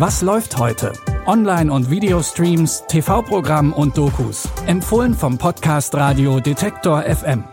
Was 0.00 0.22
läuft 0.22 0.56
heute? 0.56 0.94
Online- 1.26 1.70
und 1.70 1.90
Videostreams, 1.90 2.84
TV-Programm 2.88 3.74
und 3.74 3.98
Dokus. 3.98 4.48
Empfohlen 4.66 5.12
vom 5.12 5.36
Podcast 5.36 5.94
Radio 5.94 6.40
Detektor 6.40 7.02
FM. 7.02 7.44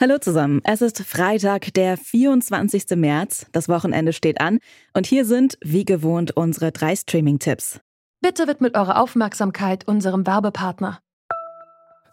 Hallo 0.00 0.16
zusammen, 0.18 0.62
es 0.64 0.80
ist 0.80 1.02
Freitag, 1.02 1.74
der 1.74 1.98
24. 1.98 2.96
März. 2.96 3.44
Das 3.52 3.68
Wochenende 3.68 4.14
steht 4.14 4.40
an 4.40 4.60
und 4.94 5.06
hier 5.06 5.26
sind, 5.26 5.58
wie 5.62 5.84
gewohnt, 5.84 6.34
unsere 6.34 6.72
drei 6.72 6.96
Streaming-Tipps. 6.96 7.80
Bitte 8.22 8.48
widmet 8.48 8.78
eure 8.78 8.96
Aufmerksamkeit 8.96 9.86
unserem 9.86 10.26
Werbepartner. 10.26 11.00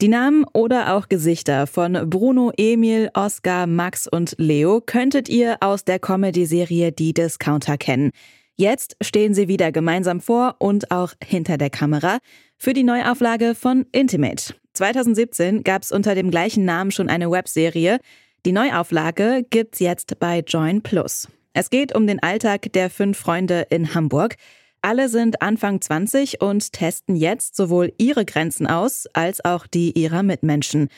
Die 0.00 0.08
Namen 0.08 0.46
oder 0.54 0.96
auch 0.96 1.10
Gesichter 1.10 1.66
von 1.66 2.08
Bruno, 2.08 2.52
Emil, 2.56 3.10
Oskar, 3.12 3.66
Max 3.66 4.06
und 4.06 4.34
Leo 4.38 4.80
könntet 4.80 5.28
ihr 5.28 5.58
aus 5.60 5.84
der 5.84 5.98
Comedy-Serie 5.98 6.90
Die 6.90 7.12
Discounter 7.12 7.76
kennen. 7.76 8.12
Jetzt 8.56 8.96
stehen 9.02 9.34
sie 9.34 9.46
wieder 9.46 9.72
gemeinsam 9.72 10.22
vor 10.22 10.56
und 10.58 10.90
auch 10.90 11.12
hinter 11.22 11.58
der 11.58 11.68
Kamera 11.68 12.16
für 12.56 12.72
die 12.72 12.82
Neuauflage 12.82 13.54
von 13.54 13.84
Intimate. 13.92 14.54
2017 14.72 15.64
gab 15.64 15.82
es 15.82 15.92
unter 15.92 16.14
dem 16.14 16.30
gleichen 16.30 16.64
Namen 16.64 16.92
schon 16.92 17.10
eine 17.10 17.30
Webserie. 17.30 17.98
Die 18.46 18.52
Neuauflage 18.52 19.44
gibt's 19.50 19.80
jetzt 19.80 20.18
bei 20.18 20.38
Join 20.38 20.80
Plus. 20.80 21.28
Es 21.52 21.68
geht 21.68 21.94
um 21.94 22.06
den 22.06 22.22
Alltag 22.22 22.72
der 22.72 22.88
fünf 22.88 23.18
Freunde 23.18 23.66
in 23.68 23.94
Hamburg. 23.94 24.36
Alle 24.82 25.10
sind 25.10 25.42
Anfang 25.42 25.80
20 25.80 26.40
und 26.40 26.72
testen 26.72 27.14
jetzt 27.14 27.54
sowohl 27.54 27.92
ihre 27.98 28.24
Grenzen 28.24 28.66
aus 28.66 29.06
als 29.12 29.44
auch 29.44 29.66
die 29.66 29.92
ihrer 29.92 30.22
Mitmenschen. 30.22 30.88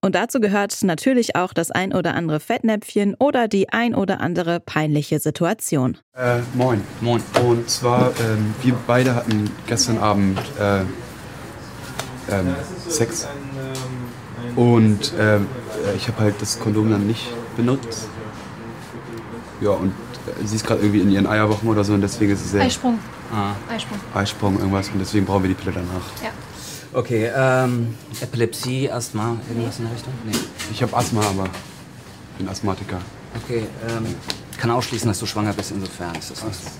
Und 0.00 0.14
dazu 0.14 0.40
gehört 0.40 0.76
natürlich 0.82 1.34
auch 1.34 1.52
das 1.52 1.72
ein 1.72 1.92
oder 1.92 2.14
andere 2.14 2.38
Fettnäpfchen 2.38 3.16
oder 3.18 3.48
die 3.48 3.68
ein 3.70 3.94
oder 3.96 4.20
andere 4.20 4.60
peinliche 4.60 5.18
Situation. 5.18 5.98
Äh, 6.14 6.40
moin. 6.54 6.82
Moin. 7.00 7.20
Und 7.44 7.68
zwar, 7.68 8.12
ähm, 8.20 8.54
wir 8.62 8.74
beide 8.86 9.14
hatten 9.14 9.50
gestern 9.66 9.98
Abend 9.98 10.38
äh, 10.60 10.80
ähm, 12.32 12.54
Sex. 12.88 13.26
Und 14.54 15.14
ähm, 15.18 15.46
ich 15.96 16.06
habe 16.06 16.20
halt 16.20 16.34
das 16.40 16.60
Kondom 16.60 16.90
dann 16.90 17.06
nicht 17.06 17.26
benutzt. 17.56 18.08
Ja, 19.60 19.70
und 19.70 19.92
sie 20.44 20.56
ist 20.56 20.66
gerade 20.66 20.80
irgendwie 20.82 21.00
in 21.00 21.10
ihren 21.10 21.26
Eierwochen 21.26 21.68
oder 21.68 21.82
so 21.82 21.94
und 21.94 22.02
deswegen 22.02 22.32
ist 22.32 22.44
es 22.44 22.52
sehr. 22.52 22.62
Eisprung. 22.62 22.98
Ah, 23.32 23.54
Eisprung. 23.70 23.98
Eisprung, 24.14 24.58
irgendwas 24.58 24.90
und 24.90 24.98
deswegen 24.98 25.24
brauchen 25.24 25.44
wir 25.44 25.48
die 25.48 25.54
Pille 25.54 25.72
danach. 25.72 26.22
Ja. 26.22 26.30
Okay, 26.92 27.30
ähm, 27.34 27.94
Epilepsie, 28.20 28.90
Asthma, 28.90 29.38
irgendwas 29.48 29.78
in 29.78 29.86
der 29.86 29.94
Richtung? 29.94 30.12
Nee. 30.26 30.36
Ich 30.70 30.82
habe 30.82 30.94
Asthma, 30.94 31.22
aber 31.22 31.48
bin 32.36 32.46
Asthmatiker. 32.46 33.00
Okay, 33.42 33.66
ähm, 33.88 34.14
kann 34.58 34.70
ausschließen, 34.70 35.08
dass 35.08 35.18
du 35.18 35.24
schwanger 35.24 35.54
bist, 35.54 35.70
insofern 35.72 36.14
ist 36.14 36.30
das 36.30 36.44
nicht 36.44 36.56
so. 36.56 36.70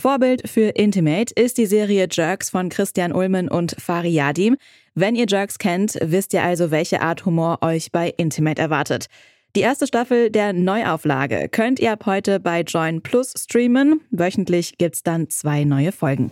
Vorbild 0.00 0.48
für 0.48 0.70
Intimate 0.70 1.34
ist 1.34 1.58
die 1.58 1.66
Serie 1.66 2.06
Jerks 2.10 2.50
von 2.50 2.68
Christian 2.70 3.12
Ulmen 3.12 3.48
und 3.48 3.76
Fari 3.78 4.10
Yadim. 4.10 4.56
Wenn 4.94 5.16
ihr 5.16 5.26
Jerks 5.28 5.58
kennt, 5.58 5.98
wisst 6.00 6.32
ihr 6.32 6.42
also, 6.42 6.70
welche 6.70 7.02
Art 7.02 7.26
Humor 7.26 7.58
euch 7.62 7.92
bei 7.92 8.14
Intimate 8.16 8.62
erwartet. 8.62 9.08
Die 9.56 9.60
erste 9.60 9.86
Staffel 9.86 10.30
der 10.30 10.52
Neuauflage 10.52 11.48
könnt 11.48 11.80
ihr 11.80 11.92
ab 11.92 12.04
heute 12.04 12.38
bei 12.38 12.60
Join 12.60 13.02
Plus 13.02 13.32
streamen. 13.36 14.02
Wöchentlich 14.10 14.76
gibt's 14.76 15.02
dann 15.02 15.30
zwei 15.30 15.64
neue 15.64 15.90
Folgen. 15.90 16.30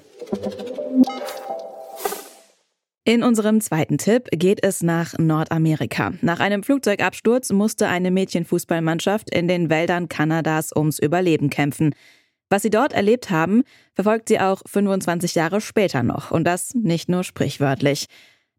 In 3.04 3.22
unserem 3.22 3.60
zweiten 3.60 3.98
Tipp 3.98 4.28
geht 4.32 4.62
es 4.62 4.82
nach 4.82 5.16
Nordamerika. 5.16 6.12
Nach 6.22 6.40
einem 6.40 6.62
Flugzeugabsturz 6.62 7.52
musste 7.52 7.88
eine 7.88 8.10
Mädchenfußballmannschaft 8.10 9.30
in 9.34 9.48
den 9.48 9.70
Wäldern 9.70 10.08
Kanadas 10.08 10.74
ums 10.74 10.98
Überleben 10.98 11.48
kämpfen. 11.48 11.94
Was 12.50 12.62
sie 12.62 12.70
dort 12.70 12.92
erlebt 12.92 13.30
haben, 13.30 13.62
verfolgt 13.94 14.28
sie 14.28 14.40
auch 14.40 14.60
25 14.66 15.34
Jahre 15.34 15.60
später 15.60 16.02
noch. 16.02 16.32
Und 16.32 16.44
das 16.44 16.74
nicht 16.74 17.08
nur 17.08 17.24
sprichwörtlich. 17.24 18.06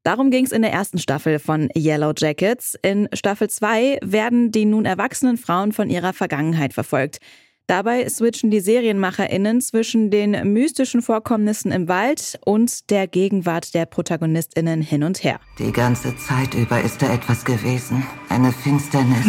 Darum 0.08 0.32
ging 0.32 0.46
es 0.46 0.54
in 0.54 0.62
der 0.62 0.72
ersten 0.72 1.00
Staffel 1.00 1.38
von 1.38 1.68
Yellow 1.76 2.14
Jackets. 2.16 2.80
In 2.82 3.10
Staffel 3.12 3.50
2 3.50 4.00
werden 4.02 4.54
die 4.54 4.64
nun 4.64 4.86
erwachsenen 4.86 5.36
Frauen 5.36 5.74
von 5.74 5.90
ihrer 5.90 6.14
Vergangenheit 6.14 6.72
verfolgt. 6.72 7.18
Dabei 7.66 8.08
switchen 8.08 8.50
die 8.50 8.62
SerienmacherInnen 8.62 9.60
zwischen 9.60 10.10
den 10.10 10.54
mystischen 10.54 11.02
Vorkommnissen 11.02 11.74
im 11.74 11.90
Wald 11.90 12.40
und 12.46 12.90
der 12.90 13.08
Gegenwart 13.08 13.74
der 13.74 13.86
ProtagonistInnen 13.86 14.82
hin 14.82 15.04
und 15.04 15.26
her. 15.26 15.42
Die 15.60 15.74
ganze 15.74 16.16
Zeit 16.16 16.54
über 16.54 16.80
ist 16.80 17.02
da 17.02 17.14
etwas 17.14 17.44
gewesen. 17.44 18.08
Eine 18.30 18.54
Finsternis. 18.54 19.26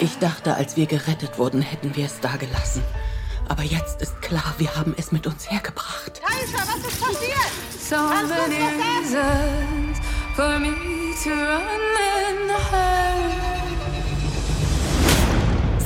Ich 0.00 0.16
dachte, 0.16 0.54
als 0.54 0.78
wir 0.78 0.86
gerettet 0.86 1.38
wurden, 1.38 1.60
hätten 1.60 1.94
wir 1.94 2.06
es 2.06 2.20
da 2.20 2.36
gelassen. 2.36 2.82
Aber 3.48 3.62
jetzt 3.62 4.00
ist 4.02 4.20
klar, 4.22 4.54
wir 4.58 4.76
haben 4.76 4.94
es 4.96 5.10
mit 5.12 5.26
uns 5.26 5.50
hergebracht. 5.50 6.17
Ist 6.88 7.00
passiert? 7.02 7.52
So 7.78 7.96
many 7.96 8.56
reasons 8.80 9.98
for 10.34 10.58
me 10.58 10.72
to 11.22 11.30
run 11.30 11.88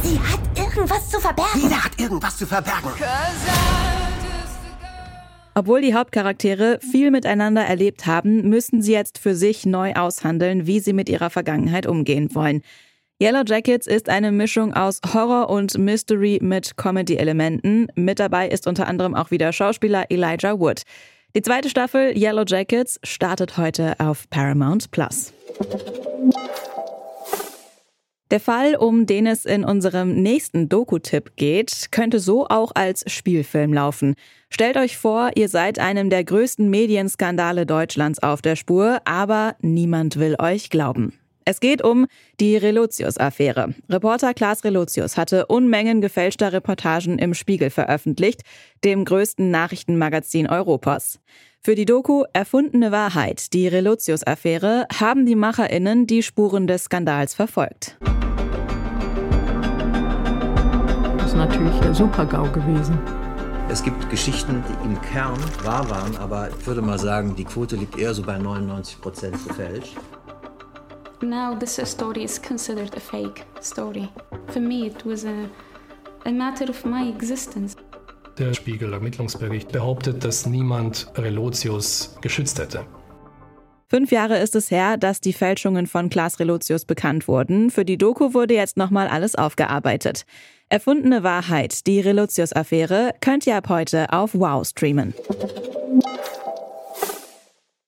Sie 0.02 0.20
hat 0.20 0.40
irgendwas 0.56 1.10
zu 1.10 1.20
verbergen. 1.20 1.60
Jeder 1.60 1.84
hat 1.84 1.98
irgendwas 1.98 2.36
zu 2.36 2.46
verbergen. 2.46 2.90
Obwohl 5.54 5.80
die 5.80 5.94
Hauptcharaktere 5.94 6.78
viel 6.80 7.10
miteinander 7.10 7.62
erlebt 7.62 8.06
haben, 8.06 8.48
müssen 8.48 8.80
sie 8.80 8.92
jetzt 8.92 9.18
für 9.18 9.34
sich 9.34 9.66
neu 9.66 9.94
aushandeln, 9.94 10.68
wie 10.68 10.78
sie 10.78 10.92
mit 10.92 11.08
ihrer 11.08 11.30
Vergangenheit 11.30 11.86
umgehen 11.86 12.32
wollen. 12.34 12.62
Yellow 13.22 13.44
Jackets 13.46 13.86
ist 13.86 14.08
eine 14.08 14.32
Mischung 14.32 14.74
aus 14.74 15.00
Horror 15.14 15.48
und 15.48 15.78
Mystery 15.78 16.40
mit 16.42 16.76
Comedy-Elementen. 16.76 17.86
Mit 17.94 18.18
dabei 18.18 18.48
ist 18.48 18.66
unter 18.66 18.88
anderem 18.88 19.14
auch 19.14 19.30
wieder 19.30 19.52
Schauspieler 19.52 20.06
Elijah 20.10 20.58
Wood. 20.58 20.82
Die 21.36 21.42
zweite 21.42 21.70
Staffel 21.70 22.18
Yellow 22.18 22.42
Jackets 22.44 22.98
startet 23.04 23.56
heute 23.58 23.94
auf 24.00 24.28
Paramount 24.28 24.90
Plus. 24.90 25.32
Der 28.32 28.40
Fall, 28.40 28.74
um 28.74 29.06
den 29.06 29.28
es 29.28 29.44
in 29.44 29.64
unserem 29.64 30.20
nächsten 30.20 30.68
Doku-Tipp 30.68 31.36
geht, 31.36 31.92
könnte 31.92 32.18
so 32.18 32.48
auch 32.48 32.72
als 32.74 33.04
Spielfilm 33.06 33.72
laufen. 33.72 34.16
Stellt 34.50 34.76
euch 34.76 34.98
vor, 34.98 35.30
ihr 35.36 35.48
seid 35.48 35.78
einem 35.78 36.10
der 36.10 36.24
größten 36.24 36.68
Medienskandale 36.68 37.66
Deutschlands 37.66 38.20
auf 38.20 38.42
der 38.42 38.56
Spur, 38.56 39.00
aber 39.04 39.54
niemand 39.60 40.18
will 40.18 40.34
euch 40.40 40.70
glauben. 40.70 41.12
Es 41.44 41.58
geht 41.58 41.82
um 41.82 42.06
die 42.38 42.56
Relotius-Affäre. 42.56 43.74
Reporter 43.88 44.32
Klaas 44.32 44.62
Relotius 44.62 45.16
hatte 45.16 45.46
Unmengen 45.46 46.00
gefälschter 46.00 46.52
Reportagen 46.52 47.18
im 47.18 47.34
Spiegel 47.34 47.70
veröffentlicht, 47.70 48.42
dem 48.84 49.04
größten 49.04 49.50
Nachrichtenmagazin 49.50 50.48
Europas. 50.48 51.18
Für 51.60 51.74
die 51.74 51.84
Doku 51.84 52.24
Erfundene 52.32 52.92
Wahrheit, 52.92 53.52
die 53.52 53.66
Relotius-Affäre, 53.66 54.86
haben 54.92 55.26
die 55.26 55.36
MacherInnen 55.36 56.06
die 56.06 56.22
Spuren 56.22 56.66
des 56.66 56.84
Skandals 56.84 57.34
verfolgt. 57.34 57.96
Das 61.18 61.26
ist 61.26 61.36
natürlich 61.36 61.80
ein 61.82 61.94
Super-GAU 61.94 62.52
gewesen. 62.52 62.98
Es 63.68 63.82
gibt 63.82 64.10
Geschichten, 64.10 64.62
die 64.68 64.86
im 64.86 65.00
Kern 65.00 65.38
wahr 65.64 65.88
waren, 65.88 66.16
aber 66.18 66.50
ich 66.50 66.66
würde 66.66 66.82
mal 66.82 66.98
sagen, 66.98 67.34
die 67.34 67.44
Quote 67.44 67.74
liegt 67.76 67.98
eher 67.98 68.12
so 68.12 68.22
bei 68.22 68.38
99 68.38 69.00
Prozent 69.00 69.48
gefälscht. 69.48 69.96
Now 71.22 71.54
this 71.54 71.80
story 71.84 72.24
is 72.24 72.40
considered 72.40 72.94
a 72.96 73.00
fake 73.00 73.44
story. 73.60 74.08
For 74.48 74.60
me 74.60 74.86
it 74.86 75.04
was 75.06 75.24
a, 75.24 75.48
a 76.26 76.32
matter 76.32 76.68
of 76.68 76.84
my 76.84 77.08
existence. 77.08 77.76
Der 78.38 78.54
Spiegel-Ermittlungsbericht 78.54 79.70
behauptet, 79.70 80.24
dass 80.24 80.46
niemand 80.46 81.06
Relotius 81.16 82.16
geschützt 82.22 82.58
hätte. 82.58 82.84
Fünf 83.88 84.10
Jahre 84.10 84.38
ist 84.38 84.56
es 84.56 84.70
her, 84.70 84.96
dass 84.96 85.20
die 85.20 85.34
Fälschungen 85.34 85.86
von 85.86 86.08
Klaas 86.08 86.40
Relotius 86.40 86.86
bekannt 86.86 87.28
wurden. 87.28 87.70
Für 87.70 87.84
die 87.84 87.98
Doku 87.98 88.32
wurde 88.32 88.54
jetzt 88.54 88.78
nochmal 88.78 89.06
alles 89.06 89.36
aufgearbeitet. 89.36 90.24
Erfundene 90.70 91.22
Wahrheit, 91.22 91.86
die 91.86 92.00
Relotius-Affäre, 92.00 93.12
könnt 93.20 93.46
ihr 93.46 93.56
ab 93.56 93.68
heute 93.68 94.10
auf 94.10 94.30
Wow 94.32 94.66
streamen. 94.66 95.12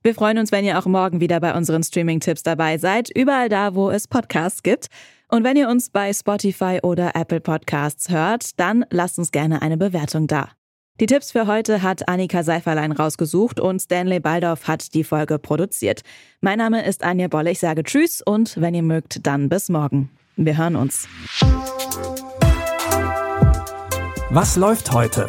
Wir 0.07 0.15
freuen 0.15 0.37
uns, 0.37 0.53
wenn 0.53 0.67
ihr 0.67 0.79
auch 0.79 0.85
morgen 0.85 1.23
wieder 1.23 1.41
bei 1.41 1.57
unseren 1.57 1.83
Streaming-Tipps 1.83 2.43
dabei 2.43 2.77
seid, 2.77 3.09
überall 3.09 3.49
da, 3.49 3.75
wo 3.75 3.89
es 3.89 4.07
Podcasts 4.07 4.63
gibt. 4.63 4.89
Und 5.29 5.45
wenn 5.45 5.57
ihr 5.57 5.67
uns 5.67 5.89
bei 5.89 6.13
Spotify 6.13 6.81
oder 6.83 7.13
Apple 7.15 7.41
Podcasts 7.41 8.11
hört, 8.11 8.61
dann 8.61 8.85
lasst 8.91 9.19
uns 9.19 9.33
gerne 9.33 9.63
eine 9.63 9.79
Bewertung 9.79 10.27
da. 10.27 10.51
Die 11.01 11.07
Tipps 11.07 11.33
für 11.33 11.47
heute 11.47 11.81
hat 11.81 12.07
Annika 12.07 12.43
Seiferlein 12.43 12.93
rausgesucht 12.93 13.59
und 13.59 13.81
Stanley 13.81 14.21
Baldorf 14.21 14.69
hat 14.69 14.93
die 14.93 15.05
Folge 15.05 15.39
produziert. 15.39 16.03
Mein 16.43 16.59
Name 16.59 16.85
ist 16.85 17.03
Anja 17.03 17.29
Bolle, 17.29 17.53
ich 17.53 17.59
sage 17.59 17.83
Tschüss 17.83 18.21
und 18.21 18.61
wenn 18.61 18.75
ihr 18.75 18.83
mögt, 18.83 19.27
dann 19.27 19.49
bis 19.49 19.71
morgen. 19.71 20.11
Wir 20.37 20.59
hören 20.59 20.77
uns. 20.77 21.09
Was 24.29 24.57
läuft 24.57 24.93
heute? 24.93 25.29